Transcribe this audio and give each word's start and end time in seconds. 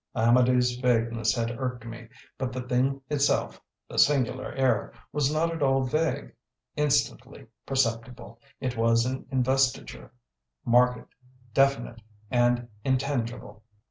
Amedee's 0.15 0.77
vagueness 0.77 1.35
had 1.35 1.51
irked 1.59 1.85
me, 1.85 2.07
but 2.39 2.51
the 2.51 2.63
thing 2.63 3.01
itself 3.07 3.61
the 3.87 3.99
"singular 3.99 4.51
air" 4.53 4.91
was 5.13 5.31
not 5.31 5.53
at 5.53 5.61
all 5.61 5.83
vague. 5.83 6.33
Instantly 6.75 7.45
perceptible, 7.67 8.39
it 8.59 8.75
was 8.75 9.05
an 9.05 9.27
investiture; 9.29 10.11
marked, 10.65 11.13
definite 11.53 12.01
and 12.31 12.67
intangible. 12.83 13.61